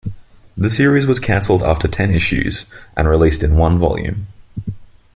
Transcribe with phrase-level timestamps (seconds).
[0.57, 2.65] The series was canceled after ten issues
[2.97, 4.25] and released in one volume.